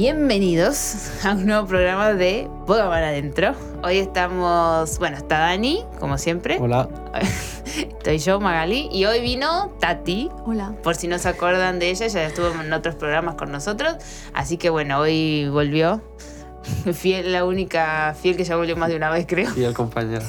[0.00, 3.56] Bienvenidos a un nuevo programa de Boga para Adentro.
[3.82, 6.56] Hoy estamos, bueno, está Dani, como siempre.
[6.60, 6.88] Hola.
[7.76, 10.30] Estoy yo, Magali, y hoy vino Tati.
[10.46, 10.76] Hola.
[10.84, 13.96] Por si no se acuerdan de ella, ya estuvo en otros programas con nosotros.
[14.34, 16.00] Así que bueno, hoy volvió.
[16.94, 19.50] Fiel, la única fiel que ya volvió más de una vez, creo.
[19.56, 20.24] Y el compañero.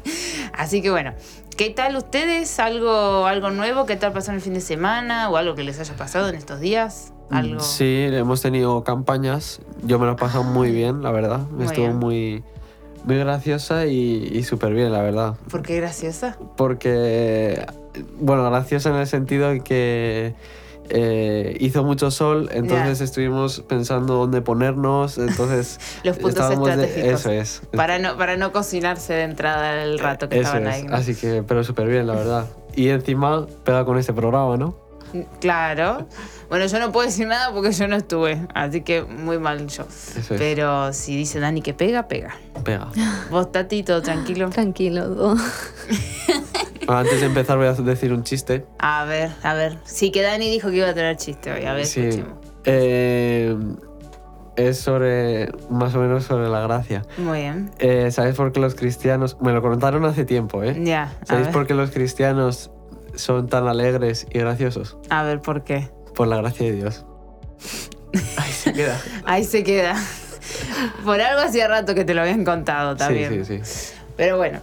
[0.54, 1.12] Así que bueno,
[1.58, 2.58] ¿qué tal ustedes?
[2.58, 3.84] ¿Algo, algo nuevo?
[3.84, 5.28] ¿Qué tal pasó en el fin de semana?
[5.28, 7.12] ¿O algo que les haya pasado en estos días?
[7.30, 7.60] ¿Algo?
[7.60, 9.60] Sí, hemos tenido campañas.
[9.84, 11.40] Yo me lo he pasado muy bien, la verdad.
[11.50, 11.96] Muy Estuvo bien.
[11.98, 12.44] muy,
[13.04, 15.34] muy graciosa y, y súper bien, la verdad.
[15.50, 16.36] ¿Por qué graciosa?
[16.56, 17.64] Porque,
[18.20, 20.34] bueno, graciosa en el sentido de que
[20.88, 25.78] eh, hizo mucho sol, entonces estuvimos pensando dónde ponernos, entonces...
[26.02, 27.20] Los puntos estábamos de- estratégicos.
[27.20, 27.62] eso es.
[27.76, 30.74] Para no, para no cocinarse de entrada el rato que Eso estaban es.
[30.74, 30.82] ahí.
[30.82, 30.96] ¿no?
[30.96, 32.46] Así que, pero súper bien, la verdad.
[32.74, 34.74] Y encima pega con este programa, ¿no?
[35.40, 36.06] Claro.
[36.50, 39.84] Bueno, yo no puedo decir nada porque yo no estuve, así que muy mal yo.
[39.84, 40.26] Eso es.
[40.40, 42.34] Pero si dice Dani que pega, pega.
[42.64, 42.88] Pega.
[43.30, 44.50] Vos, Tati, todo tranquilo.
[44.50, 45.14] Tranquilo.
[45.14, 45.36] todo.
[46.88, 48.66] Antes de empezar voy a decir un chiste.
[48.80, 49.78] A ver, a ver.
[49.84, 51.64] Sí, que Dani dijo que iba a traer chiste hoy.
[51.64, 52.00] A ver, Sí.
[52.00, 52.38] escuchemos.
[52.64, 53.56] Eh,
[54.56, 57.02] es sobre, más o menos sobre la gracia.
[57.16, 57.70] Muy bien.
[57.78, 60.76] Eh, ¿Sabéis por qué los cristianos, me lo contaron hace tiempo, ¿eh?
[60.84, 61.12] Ya.
[61.22, 62.70] A ¿Sabéis ver, por qué los cristianos
[63.14, 64.98] son tan alegres y graciosos?
[65.10, 65.90] a ver, ¿por qué?
[66.20, 67.06] Por la gracia de Dios.
[68.36, 69.00] Ahí se queda.
[69.24, 69.96] Ahí se queda.
[71.02, 73.42] Por algo hacía rato que te lo habían contado también.
[73.46, 73.94] Sí, sí, sí.
[74.18, 74.60] Pero bueno.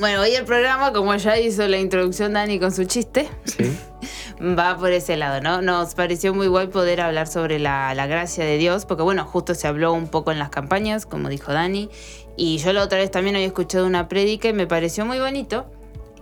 [0.00, 3.76] Bueno, hoy el programa, como ya hizo la introducción Dani con su chiste, Sí,
[4.58, 5.60] va por ese lado, ¿no?
[5.60, 9.54] Nos pareció muy guay poder hablar sobre la, la gracia de Dios, porque bueno, justo
[9.54, 11.90] se habló un poco en las campañas, como dijo Dani,
[12.38, 15.66] y yo la otra vez también había escuchado una prédica y me pareció muy bonito.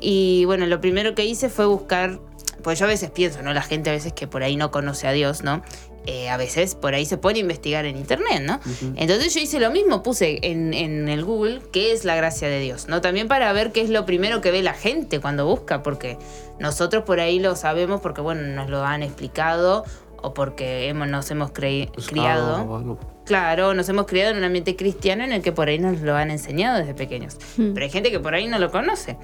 [0.01, 2.19] Y bueno, lo primero que hice fue buscar,
[2.63, 3.53] pues yo a veces pienso, ¿no?
[3.53, 5.63] La gente a veces que por ahí no conoce a Dios, ¿no?
[6.07, 8.59] Eh, a veces por ahí se pone a investigar en internet, ¿no?
[8.97, 12.59] Entonces yo hice lo mismo, puse en, en el Google qué es la gracia de
[12.59, 13.01] Dios, ¿no?
[13.01, 16.19] También para ver qué es lo primero que ve la gente cuando busca, porque
[16.59, 19.85] nosotros por ahí lo sabemos porque, bueno, nos lo han explicado
[20.21, 22.57] o porque hemos, nos hemos criado.
[22.57, 22.99] ah, bueno.
[23.33, 26.15] Claro, nos hemos criado en un ambiente cristiano en el que por ahí nos lo
[26.15, 27.39] han enseñado desde pequeños.
[27.57, 27.73] Mm.
[27.73, 29.17] Pero hay gente que por ahí no lo conoce.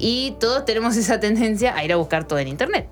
[0.00, 2.88] Y todos tenemos esa tendencia a ir a buscar todo en internet.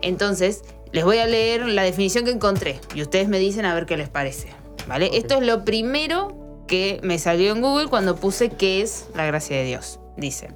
[0.00, 3.84] Entonces, les voy a leer la definición que encontré y ustedes me dicen a ver
[3.84, 4.48] qué les parece.
[4.86, 5.10] ¿Vale?
[5.12, 9.58] Esto es lo primero que me salió en Google cuando puse qué es la gracia
[9.58, 10.00] de Dios.
[10.16, 10.48] Dice,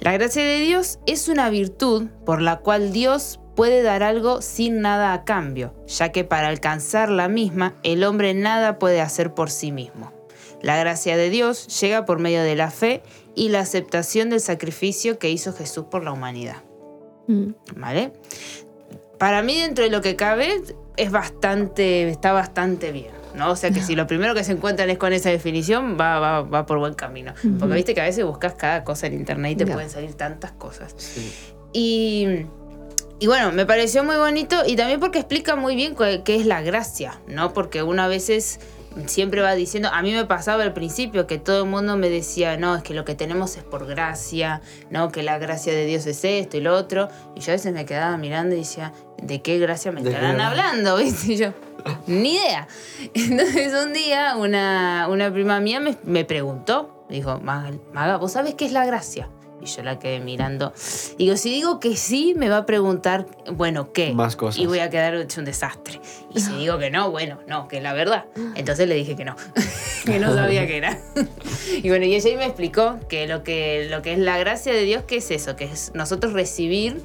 [0.00, 4.82] la gracia de Dios es una virtud por la cual Dios puede dar algo sin
[4.82, 9.50] nada a cambio, ya que para alcanzar la misma el hombre nada puede hacer por
[9.50, 10.12] sí mismo.
[10.62, 13.02] La gracia de Dios llega por medio de la fe
[13.34, 16.62] y la aceptación del sacrificio que hizo Jesús por la humanidad.
[17.26, 17.48] Mm.
[17.74, 18.12] ¿Vale?
[19.18, 20.62] Para mí, dentro de lo que cabe,
[20.96, 23.10] es bastante, está bastante bien.
[23.34, 23.50] ¿no?
[23.50, 26.42] O sea que si lo primero que se encuentran es con esa definición, va, va,
[26.42, 27.34] va por buen camino.
[27.58, 29.74] Porque viste que a veces buscas cada cosa en internet y te Ya.
[29.74, 30.94] pueden salir tantas cosas.
[30.96, 31.32] Sí.
[31.72, 32.46] Y,
[33.20, 36.62] y bueno, me pareció muy bonito y también porque explica muy bien qué es la
[36.62, 37.52] gracia, ¿no?
[37.52, 38.60] Porque uno a veces
[39.06, 42.56] siempre va diciendo, a mí me pasaba al principio que todo el mundo me decía,
[42.56, 45.10] no, es que lo que tenemos es por gracia, ¿no?
[45.10, 47.08] Que la gracia de Dios es esto y lo otro.
[47.34, 48.92] Y yo a veces me quedaba mirando y decía,
[49.22, 50.96] ¿de qué gracia me ¿De qué estarán hablando?
[50.96, 51.32] ¿Viste?
[51.32, 51.52] Y yo,
[52.06, 52.68] ni idea.
[53.14, 58.54] Entonces un día una, una prima mía me, me preguntó, dijo, Maga, Maga, ¿vos sabés
[58.54, 59.28] qué es la gracia?
[59.60, 60.72] Y yo la quedé mirando.
[61.18, 64.12] Digo, si digo que sí, me va a preguntar, bueno, ¿qué?
[64.12, 64.60] Más cosas.
[64.60, 66.00] Y voy a quedar hecho un desastre.
[66.34, 68.26] Y si digo que no, bueno, no, que es la verdad.
[68.54, 69.36] Entonces le dije que no,
[70.04, 70.98] que no sabía qué era.
[71.82, 74.72] Y bueno, y ella ahí me explicó que lo que, lo que es la gracia
[74.72, 77.02] de Dios, que es eso, que es nosotros recibir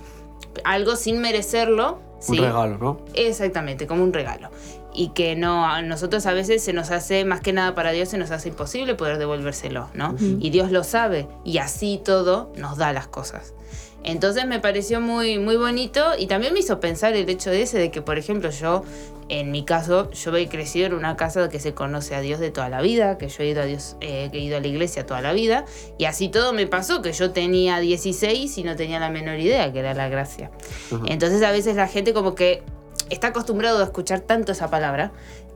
[0.63, 2.01] algo sin merecerlo.
[2.27, 2.41] Un ¿sí?
[2.41, 2.99] regalo, ¿no?
[3.13, 4.49] Exactamente, como un regalo.
[4.93, 8.09] Y que no, a nosotros a veces se nos hace, más que nada para Dios,
[8.09, 10.15] se nos hace imposible poder devolvérselo, ¿no?
[10.19, 13.53] Y Dios lo sabe, y así todo nos da las cosas.
[14.03, 17.79] Entonces me pareció muy, muy bonito y también me hizo pensar el hecho de ese,
[17.79, 18.83] de que por ejemplo yo,
[19.39, 22.51] en mi caso, yo he crecido en una casa que se conoce a Dios de
[22.51, 25.05] toda la vida, que yo he ido a Dios, eh, he ido a la iglesia
[25.05, 25.65] toda la vida,
[25.97, 29.71] y así todo me pasó, que yo tenía 16 y no tenía la menor idea
[29.73, 30.51] que era la gracia.
[30.91, 31.05] Ujú.
[31.07, 32.63] Entonces a veces la gente como que
[33.09, 35.11] está acostumbrado a escuchar tanto esa palabra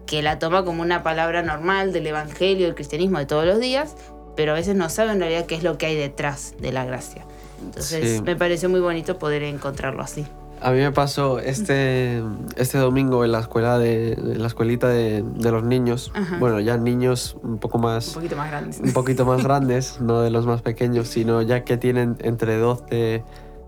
[0.05, 3.95] que la toma como una palabra normal del evangelio, del cristianismo de todos los días,
[4.35, 6.85] pero a veces no sabe en realidad qué es lo que hay detrás de la
[6.85, 7.25] gracia.
[7.61, 8.21] Entonces Sí.
[8.21, 10.25] me pareció muy bonito poder encontrarlo así.
[10.61, 12.23] A mí me pasó este,
[12.55, 16.11] este domingo en la escuela de, en la escuelita de, de los niños.
[16.15, 16.37] Ajá.
[16.39, 18.79] Bueno, ya niños un poco Un más poquito más grandes.
[18.79, 23.23] un poquito más grandes, no de los más pequeños, sino ya que tienen entre 12,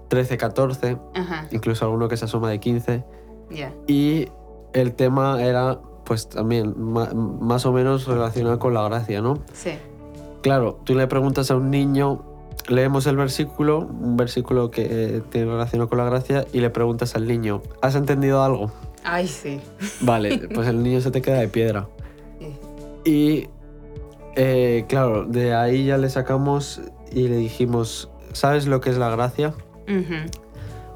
[0.08, 3.04] 13, 14, Ajá, incluso alguno que se asoma de 15.
[3.52, 3.72] ya.
[3.88, 4.28] Y
[4.74, 9.40] el tema era pues también más o menos relacionado con la gracia, ¿no?
[9.54, 9.72] Sí.
[10.42, 12.24] Claro, tú le preguntas a un niño,
[12.68, 17.16] leemos el versículo, un versículo que eh, tiene relación con la gracia, y le preguntas
[17.16, 18.72] al niño, ¿has entendido algo?
[19.04, 19.60] Ay, sí.
[20.02, 21.88] Vale, pues el niño se te queda de piedra.
[23.06, 23.48] Y
[24.36, 29.10] eh, claro, de ahí ya le sacamos y le dijimos, ¿sabes lo que es la
[29.10, 29.54] gracia?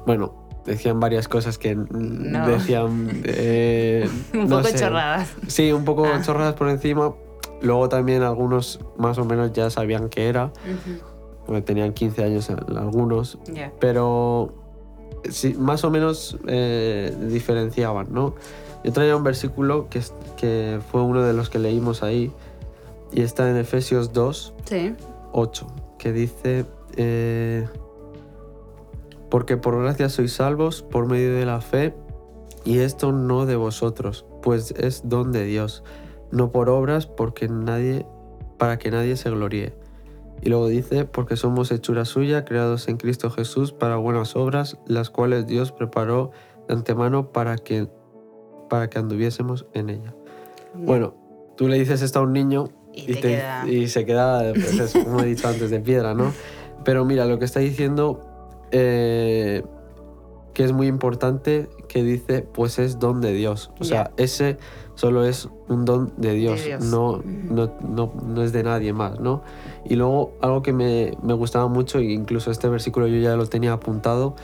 [0.06, 0.34] Bueno,
[0.64, 3.22] decían varias cosas que decían...
[3.24, 5.34] Eh, un poco chorradas.
[5.48, 6.22] Sí, un poco ah.
[6.22, 7.14] chorradas por encima.
[7.60, 10.52] Luego también algunos más o menos ya sabían qué era.
[11.46, 13.38] Porque tenían 15 años algunos.
[13.80, 14.52] Pero
[15.28, 18.34] sí, más o menos eh, diferenciaban, ¿no?
[18.82, 20.02] Yo traía un versículo que,
[20.36, 22.30] que fue uno de los que leímos ahí.
[23.12, 24.54] Y está en Efesios 2,
[25.32, 25.66] 8,
[25.98, 26.66] que dice...
[26.96, 27.66] Eh,
[29.34, 31.92] porque por gracia sois salvos por medio de la fe,
[32.64, 35.82] y esto no de vosotros, pues es don de Dios,
[36.30, 38.06] no por obras, porque nadie,
[38.58, 39.74] para que nadie se gloríe.
[40.42, 45.10] Y luego dice, porque somos hechura suya, creados en Cristo Jesús para buenas obras, las
[45.10, 46.32] cuales Dios preparó
[46.68, 47.88] de antemano para que,
[48.68, 50.14] para que anduviésemos en ella.
[50.74, 51.14] Bueno,
[51.56, 53.14] tú le dices esto a un niño y,
[53.88, 56.32] se queda, pues como he dicho antes, de piedra, ¿no?
[56.84, 58.20] Pero mira, lo que está diciendo
[58.70, 59.62] eh,
[60.54, 63.70] que es muy importante, que dice, pues es don de Dios.
[63.80, 64.56] O sea, ese
[64.94, 69.42] solo es un don de Dios, No, no, no, es de nadie más, ¿no?
[69.84, 73.46] Y luego algo que me, me, gustaba mucho, e incluso este versículo yo ya lo
[73.46, 74.34] tenía apuntado,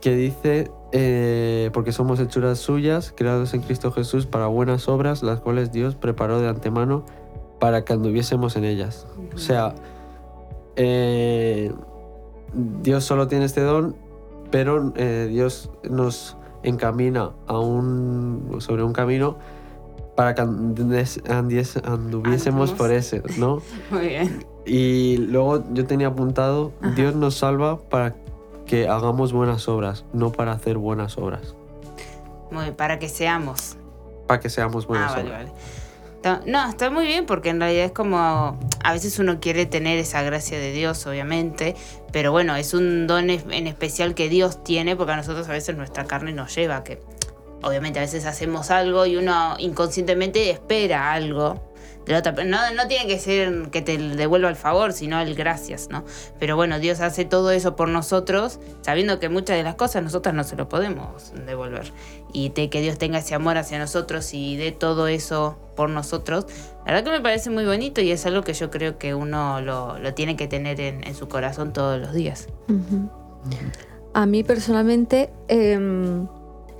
[0.00, 5.40] que dice, eh, porque somos hechuras suyas, creados en Cristo Jesús para buenas obras, las
[5.40, 7.04] cuales Dios preparó de antemano
[7.58, 9.06] para que anduviésemos en ellas.
[9.34, 9.74] O sea,
[10.76, 11.72] eh,
[12.82, 13.96] Dios solo tiene este don,
[14.50, 19.36] pero eh, Dios nos encamina a un, sobre un camino
[20.18, 23.62] para que anduviésemos por ese, ¿no?
[23.92, 24.44] Muy bien.
[24.66, 28.16] Y luego yo tenía apuntado, Dios nos salva para
[28.66, 31.54] que hagamos buenas obras, no para hacer buenas obras.
[32.50, 33.76] Muy para que seamos.
[34.26, 35.52] Para que seamos buenas ah, obras.
[36.46, 40.22] No, está muy bien porque en realidad es como a veces uno quiere tener esa
[40.22, 41.76] gracia de Dios, obviamente,
[42.10, 45.76] pero bueno, es un don en especial que Dios tiene porque a nosotros a veces
[45.76, 47.00] nuestra carne nos lleva, que
[47.62, 51.68] obviamente a veces hacemos algo y uno inconscientemente espera algo
[52.46, 56.04] no, no tiene que ser que te devuelva el favor, sino el gracias, ¿no?
[56.38, 60.34] Pero bueno, Dios hace todo eso por nosotros, sabiendo que muchas de las cosas nosotras
[60.34, 61.92] no se lo podemos devolver.
[62.32, 66.46] Y que Dios tenga ese amor hacia nosotros y dé todo eso por nosotros,
[66.86, 69.60] la verdad que me parece muy bonito y es algo que yo creo que uno
[69.60, 72.48] lo, tiene que tener en, su corazón todos los días.
[74.14, 76.26] A mí personalmente em,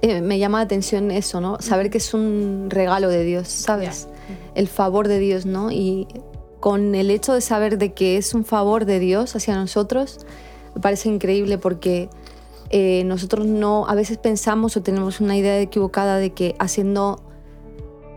[0.02, 1.58] eh, me llama la atención eso, ¿no?
[1.60, 4.08] Saber que es un regalo de Dios, ¿sabes?
[4.54, 5.70] el favor de Dios, ¿no?
[5.70, 6.06] Y
[6.60, 10.18] con el hecho de saber de que es un favor de Dios hacia nosotros,
[10.74, 12.10] me parece increíble porque
[12.70, 17.22] eh, nosotros no, a veces pensamos o tenemos una idea equivocada de que haciendo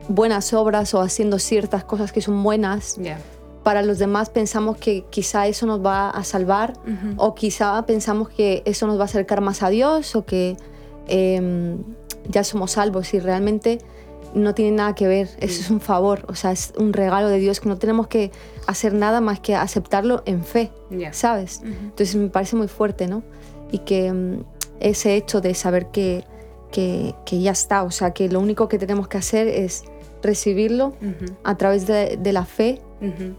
[0.07, 2.97] buenas obras o haciendo ciertas cosas que son buenas,
[3.63, 6.73] para los demás pensamos que quizá eso nos va a salvar
[7.17, 10.57] o quizá pensamos que eso nos va a acercar más a Dios o que
[11.07, 11.77] em,
[12.29, 13.79] ya somos salvos y realmente
[14.33, 17.39] no tiene nada que ver, eso es un favor, o sea, es un regalo de
[17.39, 18.31] Dios que no tenemos que
[18.67, 20.71] hacer nada más que aceptarlo en fe,
[21.11, 21.61] ¿sabes?
[21.63, 23.23] Entonces me parece muy fuerte, ¿no?
[23.71, 24.43] Y que mm,
[24.79, 26.23] ese hecho de saber que,
[26.71, 29.83] que, ya está, o sea, que lo único que tenemos que hacer es
[30.23, 30.93] recibirlo
[31.43, 32.79] a través de, la fe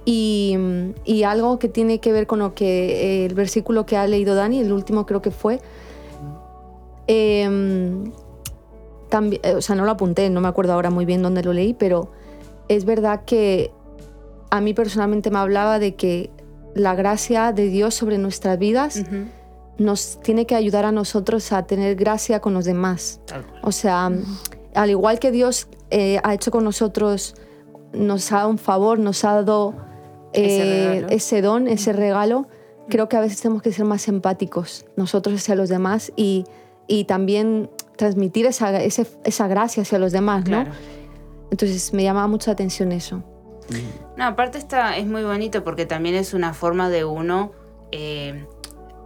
[0.04, 3.96] y, mm, y, algo que tiene que ver con lo que eh, el versículo que
[3.96, 5.60] ha leído Dani, el último creo que fue,
[7.14, 8.10] eh,
[9.42, 11.74] eh, o sea, no lo apunté, no me acuerdo ahora muy bien dónde lo leí,
[11.74, 12.10] pero
[12.68, 13.70] es verdad que
[14.50, 16.30] a mí personalmente me hablaba de que
[16.74, 19.02] la gracia de Dios sobre nuestras vidas
[19.76, 23.20] nos tiene que ayudar a nosotros a tener gracia con los demás.
[23.62, 24.10] O sea,
[24.74, 27.34] al igual que Dios eh, ha hecho con nosotros,
[27.92, 29.74] nos ha dado un favor, nos ha dado
[30.32, 32.46] eh, ese, don, ese regalo,
[32.88, 36.44] creo que a veces tenemos que ser más empáticos nosotros hacia los demás y,
[36.86, 40.64] y también transmitir esa, esa gracia hacia los demás, ¿no?
[41.50, 43.22] Entonces me llamaba mucho la atención eso.
[44.16, 47.52] No, aparte está, es muy bonito porque también es una forma de uno
[47.92, 48.46] eh,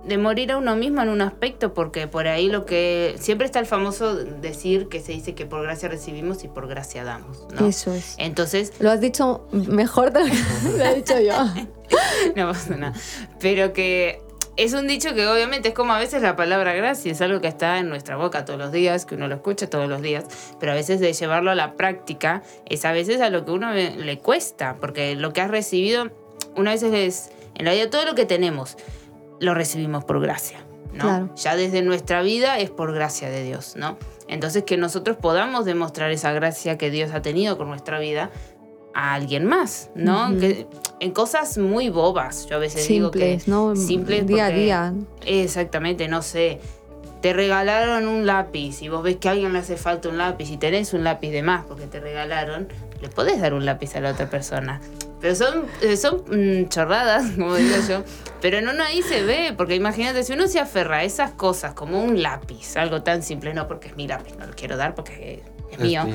[0.07, 3.59] de morir a uno mismo en un aspecto, porque por ahí lo que siempre está
[3.59, 7.47] el famoso decir que se dice que por gracia recibimos y por gracia damos.
[7.53, 7.67] ¿no?
[7.67, 8.15] Eso es.
[8.19, 8.73] Entonces.
[8.79, 11.35] Lo has dicho mejor de lo que lo he dicho yo.
[12.37, 12.95] no pasa nada.
[13.41, 14.23] Pero que
[14.57, 17.49] es un dicho que obviamente es como a veces la palabra gracia, es algo que
[17.49, 20.25] está en nuestra boca todos los días, que uno lo escucha todos los días,
[20.59, 23.73] pero a veces de llevarlo a la práctica es a veces a lo que uno
[23.73, 26.11] le cuesta, porque lo que has recibido,
[26.57, 28.77] una vez es, en realidad todo lo que tenemos
[29.41, 30.59] lo recibimos por gracia,
[30.95, 31.35] ¿no?
[31.37, 33.99] Ya desde nuestra vida es por gracia de Dios, ¿no?
[34.29, 38.31] Entonces que nosotros podamos demostrar esa gracia que Dios ha tenido con nuestra vida
[38.97, 40.35] a alguien más, ¿no?
[40.41, 40.67] que,
[41.01, 43.77] en cosas muy bobas, yo a veces digo que ¿no?
[43.77, 44.95] simples día a día.
[45.27, 46.61] Exactamente, no sé.
[47.21, 50.51] Te regalaron un lápiz y vos ves que a alguien le hace falta un lápiz
[50.51, 52.69] y tenés un lápiz de más porque te regalaron,
[53.03, 54.81] le podés dar un lápiz a la otra persona.
[55.21, 58.03] Pero son, eh, son mm, chorradas, como digo yo.
[58.41, 61.75] Pero en uno ahí se ve, porque imagínate, si uno se aferra a esas cosas
[61.75, 64.95] como un lápiz, algo tan simple, no porque es mi lápiz, no lo quiero dar
[64.95, 66.07] porque es, mío.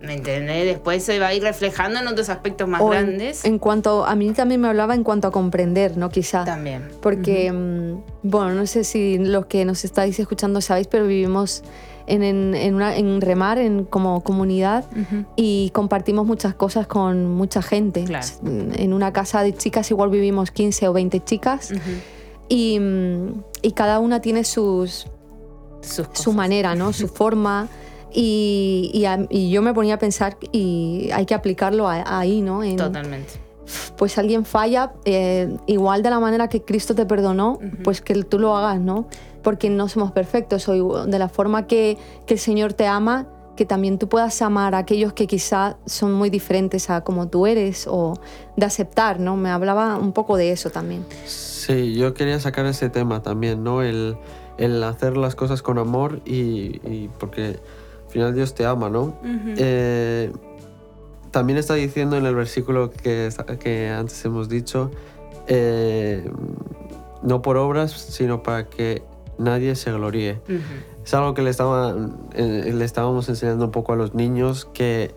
[0.00, 0.64] ¿Me entendés?
[0.64, 3.44] Después se va a ir reflejando en otros aspectos más grandes.
[3.44, 6.08] En, cuanto, a mí también me hablaba en cuanto a comprender, ¿no?
[6.08, 6.44] Quizá.
[6.44, 6.88] También.
[7.02, 11.64] Porque, mm, bueno, no sé si los que nos estáis escuchando sabéis, pero vivimos
[12.06, 12.22] en,
[12.54, 14.84] en, una, en remar en, como comunidad
[15.36, 18.04] y compartimos muchas cosas con mucha gente.
[18.44, 21.72] En una casa de chicas igual vivimos 15 o 20 chicas
[22.48, 25.06] y, mm, y, cada una tiene sus,
[25.80, 26.92] su manera, ¿no?
[26.94, 27.68] su forma.
[28.12, 32.62] Y, y, yo me ponía a pensar y hay que aplicarlo ahí, ¿no?
[32.76, 33.34] Totalmente.
[33.96, 38.38] Pues alguien falla, eh, igual de la manera que Cristo te perdonó, pues que tú
[38.38, 39.08] lo hagas, ¿no?
[39.42, 43.66] Porque no somos perfectos, o de la forma que, que, el Señor te ama, que
[43.66, 47.86] también tú puedas amar a aquellos que quizá son muy diferentes a como tú eres,
[47.86, 48.14] o
[48.56, 49.36] de aceptar, ¿no?
[49.36, 51.04] Me hablaba un poco de eso también.
[51.26, 53.82] Sí, yo quería sacar ese tema también, ¿no?
[53.82, 54.16] El,
[54.58, 57.60] el hacer las cosas con amor y, y porque
[58.08, 59.14] al final Dios te ama, ¿no?
[59.58, 60.32] Eh,
[61.30, 63.28] también está diciendo en el versículo que,
[63.60, 64.90] que antes hemos dicho,
[65.46, 66.26] eh,
[67.22, 69.02] no por obras, sino para que
[69.36, 70.40] nadie se gloríe.
[71.04, 71.94] Es algo que le, estaba,
[72.32, 75.14] eh, le estábamos enseñando un poco a los niños, que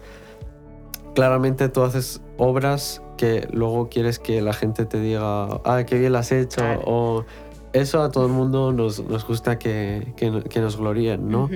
[1.15, 6.11] claramente tú haces obras que luego quieres que la gente te diga, ah, qué bien
[6.11, 7.23] las has hecho, o
[7.71, 11.49] eso a todo el mundo nos, nos gusta que, que, nos gloríen, ¿no?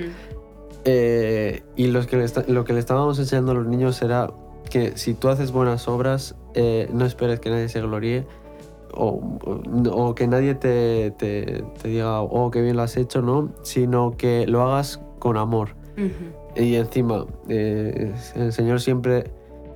[0.88, 4.30] Eh, y lo que, le lo que le estábamos enseñando a los niños era
[4.70, 8.24] que si tú haces buenas obras, eh, no esperes que nadie se gloríe
[8.94, 13.50] o, que nadie te, te, diga, oh, qué bien lo has hecho, ¿no?
[13.62, 15.70] Sino que lo hagas con amor.
[16.54, 19.30] Y encima, eh, el Señor siempre,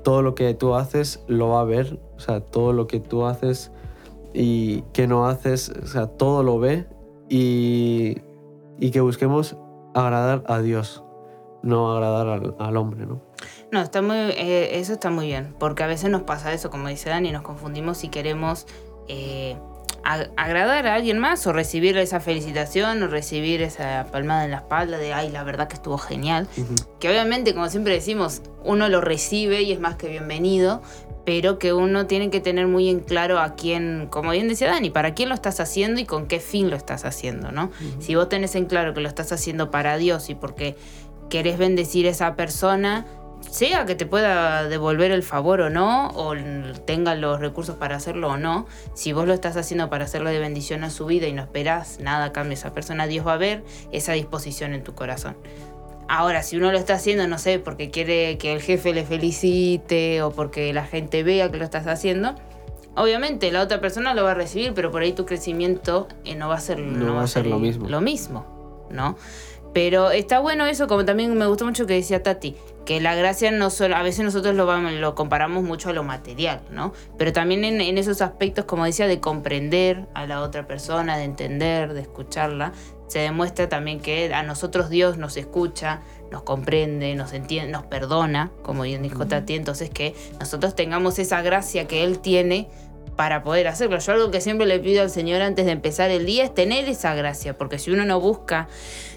[0.04, 3.26] todo lo que tú haces lo va a ver, o sea, todo lo que tú
[3.26, 3.72] haces
[4.32, 6.86] y que no haces, o sea, todo lo ve
[7.28, 8.18] y,
[8.78, 9.56] y que busquemos
[9.94, 11.02] agradar a Dios,
[11.62, 13.20] no agradar al, hombre, ¿no?
[13.72, 16.88] No, está muy, eh, eso está muy bien, porque a veces nos pasa eso, como
[16.88, 18.66] dice Dani, nos confundimos si queremos
[19.08, 19.56] eh,
[20.02, 24.98] agradar a alguien más o recibir esa felicitación o recibir esa palmada en la espalda
[24.98, 26.48] de, ay, la verdad que estuvo genial.
[26.98, 30.82] Que obviamente, como siempre decimos, uno lo recibe y es más que bienvenido,
[31.24, 34.90] pero que uno tiene que tener muy en claro a quién, como bien decía Dani,
[34.90, 37.70] para quién lo estás haciendo y con qué fin lo estás haciendo, ¿no?
[37.98, 40.76] Si vos tenés en claro que lo estás haciendo para Dios y porque
[41.28, 43.06] querés bendecir a esa persona,
[43.48, 46.34] sea que te pueda devolver el favor o no, o
[46.84, 50.38] tenga los recursos para hacerlo o no, si vos lo estás haciendo para hacerlo de
[50.38, 53.34] bendición a su vida y no esperás nada a cambio de esa persona, Dios va
[53.34, 55.36] a ver esa disposición en tu corazón.
[56.12, 60.22] Ahora, si uno lo está haciendo, no sé, porque quiere que el jefe le felicite
[60.22, 62.34] o porque la gente vea que lo estás haciendo,
[62.96, 66.48] obviamente la otra persona lo va a recibir, pero por ahí tu crecimiento eh, no
[66.48, 67.88] va a ser, no, va a ser lo mismo.
[67.88, 68.44] Lo mismo,
[68.90, 69.16] ¿no?
[69.72, 73.52] Pero está bueno eso, como también me gustó mucho que decía Tati, que la gracia
[73.52, 76.92] no solo, a veces nosotros lo, lo comparamos mucho a lo material, ¿no?
[77.18, 81.22] Pero también en, en, esos aspectos, como decía, de comprender a la otra persona, de
[81.22, 82.72] entender, de escucharla,
[83.10, 86.00] se demuestra también que a nosotros Dios nos escucha,
[86.30, 91.42] nos comprende, nos entiende, nos perdona, como bien dijo Tati, entonces que nosotros tengamos esa
[91.42, 92.68] gracia que Él tiene
[93.16, 93.98] para poder hacerlo.
[93.98, 96.88] Yo algo que siempre le pido al Señor antes de empezar el día es tener
[96.88, 98.68] esa gracia, porque si uno no busca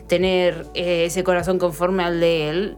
[0.07, 2.77] tener eh, ese corazón conforme al de Él,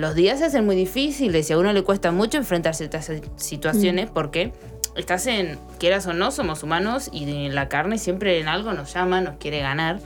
[0.00, 3.12] los días se hacen muy difíciles y a uno le cuesta mucho enfrentarse a estas
[3.36, 4.52] situaciones porque
[4.96, 9.20] estás en, quieras o no, somos humanos y la carne siempre en algo nos llama,
[9.20, 10.00] nos quiere ganar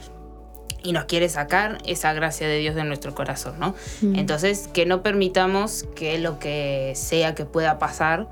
[0.83, 3.75] y nos quiere sacar esa gracia de Dios de nuestro corazón, ¿no?
[4.01, 4.17] Mm.
[4.17, 8.29] Entonces, que no permitamos que lo que sea que pueda pasar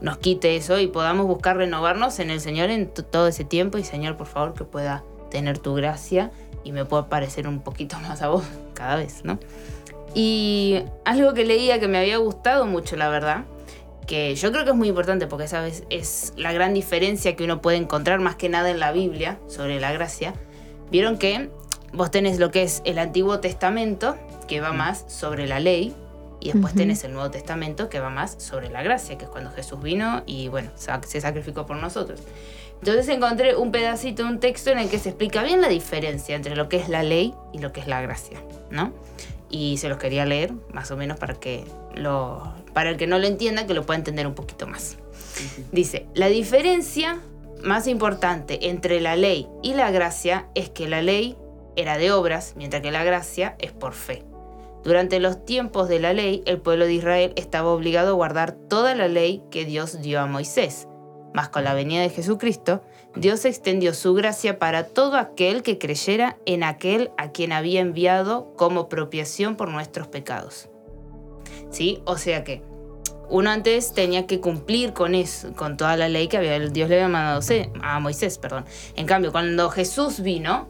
[0.00, 3.84] nos quite eso y podamos buscar renovarnos en el Señor en todo ese tiempo y
[3.84, 6.32] Señor, por favor, que pueda tener tu gracia
[6.64, 8.44] y me pueda parecer un poquito más a vos
[8.74, 9.38] cada vez, ¿no?
[10.14, 13.44] Y algo que leía que me había gustado mucho, la verdad,
[14.06, 17.44] que yo creo que es muy importante porque esa vez es la gran diferencia que
[17.44, 20.34] uno puede encontrar más que nada en la Biblia sobre la gracia.
[20.90, 21.48] Vieron que
[21.92, 24.16] vos tenés lo que es el Antiguo Testamento,
[24.48, 25.94] que va más sobre la ley,
[26.40, 29.52] y después tenés el Nuevo Testamento, que va más sobre la gracia, que es cuando
[29.52, 32.20] Jesús vino y bueno, se sacrificó por nosotros.
[32.80, 36.56] Entonces encontré un pedacito, un texto en el que se explica bien la diferencia entre
[36.56, 38.92] lo que es la ley y lo que es la gracia, ¿no?
[39.50, 43.20] Y se los quería leer, más o menos, para que lo, para el que no
[43.20, 44.96] lo entienda, que lo pueda entender un poquito más.
[45.70, 47.20] Dice, la diferencia
[47.62, 51.36] más importante entre la ley y la gracia es que la ley
[51.76, 54.24] era de obras, mientras que la gracia es por fe.
[54.84, 58.94] Durante los tiempos de la ley, el pueblo de Israel estaba obligado a guardar toda
[58.94, 60.88] la ley que Dios dio a Moisés.
[61.32, 62.82] Mas con la venida de Jesucristo,
[63.14, 68.54] Dios extendió su gracia para todo aquel que creyera en aquel a quien había enviado
[68.56, 70.68] como propiación por nuestros pecados.
[71.70, 72.02] ¿Sí?
[72.04, 72.62] O sea que
[73.30, 76.96] uno antes tenía que cumplir con eso, con toda la ley que había, Dios le
[76.96, 77.40] había mandado
[77.82, 78.36] a Moisés.
[78.36, 78.66] Perdón.
[78.94, 80.68] En cambio, cuando Jesús vino,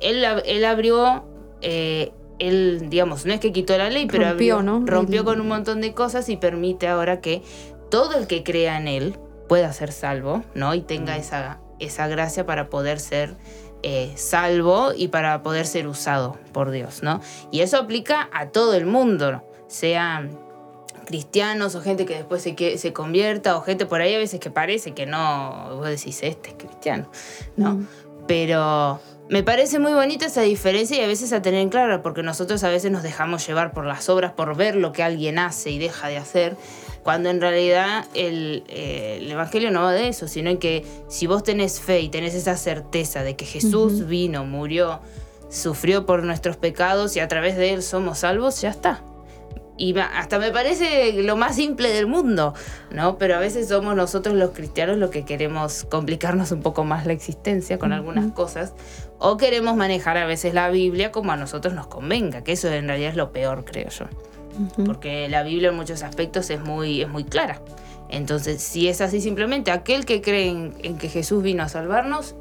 [0.00, 1.24] él, él abrió,
[1.62, 5.80] eh, él, digamos, no es que quitó la ley, pero rompió, rompió con un montón
[5.80, 7.42] de cosas y permite ahora que
[7.90, 10.74] todo el que crea en él pueda ser salvo, ¿no?
[10.74, 11.20] Y tenga mm.
[11.20, 13.36] esa, esa gracia para poder ser
[13.82, 17.20] eh, salvo y para poder ser usado por Dios, ¿no?
[17.50, 20.28] Y eso aplica a todo el mundo, sea
[21.06, 24.50] cristianos o gente que después se, se convierta o gente por ahí a veces que
[24.50, 27.08] parece que no, vos decís, este es cristiano,
[27.56, 27.74] ¿no?
[27.74, 27.88] Mm.
[28.26, 32.22] Pero me parece muy bonita esa diferencia y a veces a tener en claro, porque
[32.22, 35.70] nosotros a veces nos dejamos llevar por las obras, por ver lo que alguien hace
[35.70, 36.56] y deja de hacer,
[37.02, 41.42] cuando en realidad el, eh, el Evangelio no va de eso, sino que si vos
[41.42, 45.00] tenés fe y tenés esa certeza de que Jesús vino, murió,
[45.48, 49.02] sufrió por nuestros pecados y a través de él somos salvos, ya está.
[49.78, 52.54] Y hasta me parece lo más simple del mundo,
[52.90, 53.18] ¿no?
[53.18, 57.12] Pero a veces somos nosotros los cristianos los que queremos complicarnos un poco más la
[57.12, 58.72] existencia con algunas cosas
[59.18, 62.88] o queremos manejar a veces la Biblia como a nosotros nos convenga, que eso en
[62.88, 64.06] realidad es lo peor, creo yo.
[64.84, 67.60] Porque la Biblia en muchos aspectos es muy, es muy clara.
[68.08, 72.34] Entonces, si es así simplemente, aquel que cree en, que Jesús vino a salvarnos,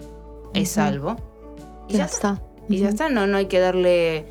[0.53, 1.17] es salvo.
[1.89, 2.41] Y ya, está.
[2.69, 4.25] Y ya está, no, no hay que darle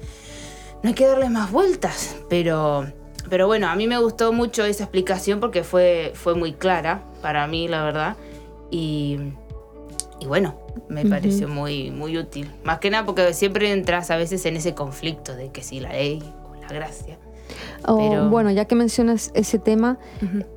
[0.85, 2.87] no hay que darle más vueltas, pero,
[3.31, 7.47] pero bueno, a mí me gustó mucho esa explicación porque fue, fue muy clara para
[7.47, 8.17] mí, la verdad.
[8.71, 9.19] Y,
[10.21, 10.55] y bueno,
[10.89, 12.51] me pareció muy, muy útil.
[12.65, 15.93] Más que nada porque siempre entras a veces en ese conflicto de que si la
[15.93, 17.19] ley o la gracia.
[17.87, 18.31] Pero...
[18.31, 19.99] Bueno, ya que mencionas ese tema,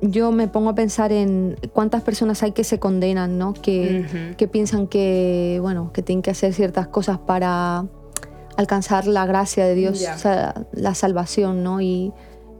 [0.00, 3.52] yo me pongo a pensar en cuántas personas hay que se condenan, ¿no?
[3.52, 7.84] Que, que piensan que, bueno, que tienen que hacer ciertas cosas para
[8.56, 11.80] alcanzar la gracia de Dios, o sea, la salvación, ¿no?
[11.80, 12.12] Y,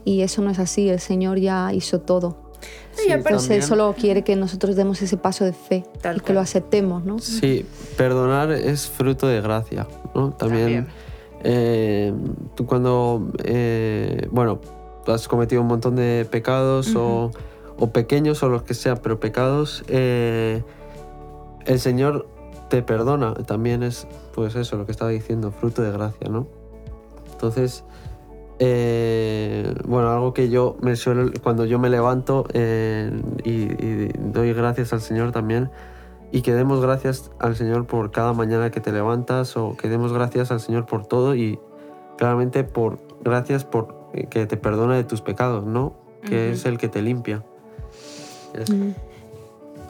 [0.04, 2.47] y, eso no es así, el Señor ya hizo todo.
[2.92, 5.84] Sí, y Él solo quiere que nosotros demos ese paso de fe
[6.16, 7.18] y que lo aceptemos, ¿no?
[7.18, 7.64] Sí,
[7.96, 10.32] perdonar es fruto de gracia, ¿no?
[10.32, 10.88] También,
[11.44, 12.12] eh,
[12.56, 14.60] tú cuando, eh, bueno,
[15.06, 17.30] has cometido un montón de pecados o,
[17.78, 20.62] o, pequeños o los que sean, pero pecados, eh,
[21.66, 22.28] el Señor
[22.68, 23.34] te perdona.
[23.34, 26.46] También es, pues eso, lo que estaba diciendo, fruto de gracia, ¿no?
[27.32, 27.84] Entonces,
[28.58, 33.10] eh, bueno, algo que yo me suelo, cuando yo me levanto eh,
[33.44, 35.70] y, doy gracias al Señor también,
[36.32, 40.12] y que demos gracias al Señor por cada mañana que te levantas, o que demos
[40.12, 41.58] gracias al Señor por todo, y
[42.16, 43.96] claramente por gracias por
[44.30, 45.94] que te perdona de tus pecados, ¿no?
[46.22, 47.44] Que es el que te limpia.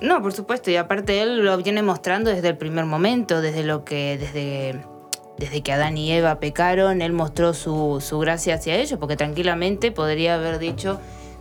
[0.01, 3.85] No, por supuesto, y aparte él lo viene mostrando desde el primer momento, desde lo
[3.85, 4.85] que, desde,
[5.39, 9.93] desde que Adán y Eva pecaron, él mostró su, su gracia hacia ellos, porque tranquilamente
[9.93, 11.01] podría haber dicho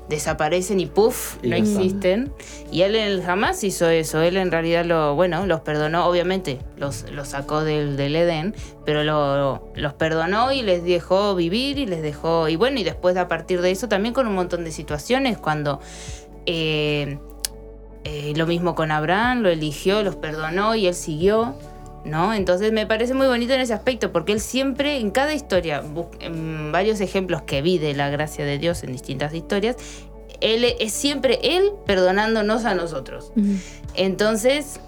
[0.10, 2.32] desaparecen y puff, no existen.
[2.72, 4.22] Y él, jamás hizo eso.
[4.22, 8.56] Él en realidad lo, bueno, los perdonó, obviamente, los, los sacó del, del Edén,
[8.86, 12.48] pero lo, los perdonó y les dejó vivir y les dejó.
[12.48, 15.80] Y bueno, y después a partir de eso también con un montón de situaciones, cuando
[16.46, 17.20] eh,
[18.04, 21.56] eh, lo mismo con Abraham, lo eligió, los perdonó y él siguió.
[22.06, 22.34] ¿No?
[22.34, 25.84] Entonces me parece muy bonito en ese aspecto, porque él siempre, en cada historia,
[26.22, 29.76] en varios ejemplos que vi de la gracia de Dios en distintas historias,
[30.40, 33.34] él es siempre él perdonándonos a nosotros.
[33.96, 34.80] Entonces,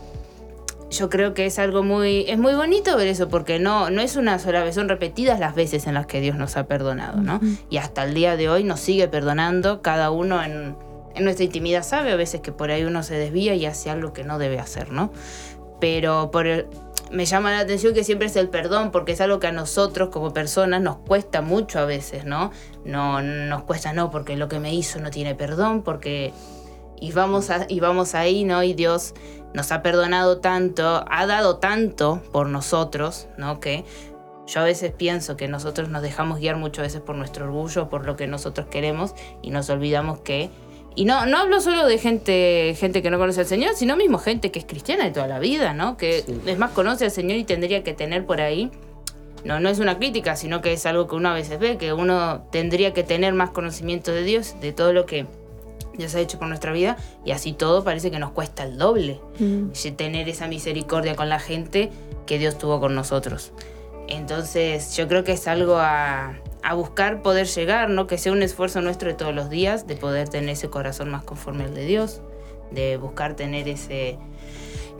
[0.91, 4.15] yo creo que es algo muy, es muy bonito ver eso, porque no, no es
[4.15, 7.41] una sola vez, son repetidas las veces en las que Dios nos ha perdonado, ¿no?
[7.69, 10.76] Y hasta el día de hoy nos sigue perdonando cada uno en
[11.15, 14.13] en nuestra intimidad sabe a veces que por ahí uno se desvía y hace algo
[14.13, 15.12] que no debe hacer, ¿no?
[15.80, 16.48] Pero por
[17.12, 20.10] me llama la atención que siempre es el perdón, porque es algo que a nosotros
[20.10, 22.52] como personas nos cuesta mucho a veces, ¿no?
[22.86, 26.34] No nos cuesta, no, porque lo que me hizo no tiene perdón, porque...
[27.02, 28.62] Y vamos, a, y vamos ahí, ¿no?
[28.62, 29.13] Y Dios
[29.54, 33.62] nos ha perdonado tanto, ha dado tanto por nosotros, ¿no?
[33.62, 33.86] Que
[34.48, 38.06] yo a veces pienso que nosotros nos dejamos guiar muchas veces por nuestro orgullo, por
[38.06, 40.50] lo que nosotros queremos, y nos olvidamos que
[40.95, 44.17] y no, no hablo solo de gente, gente que no conoce al Señor, sino mismo
[44.17, 45.97] gente que es cristiana de toda la vida, ¿no?
[45.97, 48.71] Que es más conoce al Señor y tendría que tener por ahí.
[49.45, 51.93] No, no es una crítica, sino que es algo que uno a veces ve, que
[51.93, 55.25] uno tendría que tener más conocimiento de Dios, de todo lo que
[55.93, 59.21] Dios ha hecho por nuestra vida, y así todo parece que nos cuesta el doble.
[59.39, 59.69] Mm.
[59.95, 61.89] Tener esa misericordia con la gente
[62.25, 63.54] que Dios tuvo con nosotros.
[64.08, 68.08] Entonces, yo creo que es algo a, a buscar poder llegar, ¿no?
[68.08, 71.24] Que sea un esfuerzo nuestro de todos los días, de poder tener ese corazón más
[71.24, 72.22] conforme al de Dios,
[72.72, 74.17] de buscar tener ese,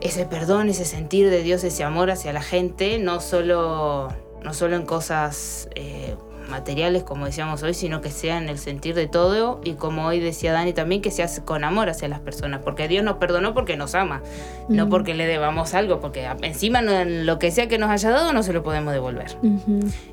[0.00, 4.08] ese perdón, ese sentir de Dios, ese amor hacia la gente, no solo,
[4.42, 6.16] no solo en cosas eh,
[6.48, 10.20] materiales, como decíamos hoy, sino que sea en el sentir de todo y como hoy
[10.20, 13.76] decía Dani también, que sea con amor hacia las personas, porque Dios nos perdonó porque
[13.76, 14.22] nos ama,
[14.68, 18.42] no porque le debamos algo, porque encima lo que sea que nos haya dado no
[18.42, 19.36] se lo podemos devolver.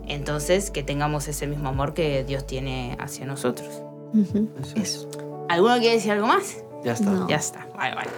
[0.08, 3.82] Entonces, que tengamos ese mismo amor que Dios tiene hacia nosotros.
[4.76, 5.10] Eso.
[5.50, 6.64] ¿Alguno quiere decir algo más?
[6.84, 7.26] Ya está.
[7.28, 7.68] Ya está.
[7.76, 8.10] Vale, vale.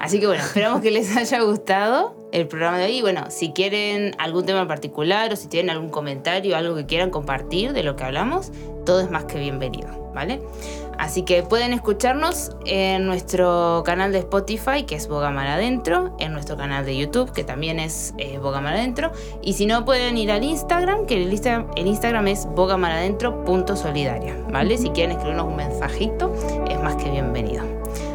[0.00, 3.00] Así que bueno, esperamos que les haya gustado el programa de hoy.
[3.00, 7.08] Bueno, si quieren algún tema en particular o si tienen algún comentario, algo que quieran
[7.08, 8.52] compartir de lo que hablamos,
[8.84, 10.42] todo es más que bienvenido, ¿vale?
[10.98, 16.58] Así que pueden escucharnos en nuestro canal de Spotify, que es Bogamar Adentro, en nuestro
[16.58, 20.44] canal de YouTube, que también es eh, Bogamar Adentro, y si no, pueden ir al
[20.44, 24.76] Instagram, que el Instagram, el Instagram es bogamaradentro.solidaria, ¿vale?
[24.76, 26.34] Si quieren escribirnos un mensajito,
[26.68, 27.64] es más que bienvenido.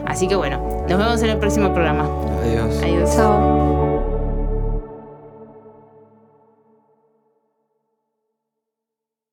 [0.06, 2.08] Así que bueno, nos vemos en el próximo programa.
[2.44, 2.84] Adiós.
[2.84, 3.16] Adiós.
[3.16, 3.71] Chao.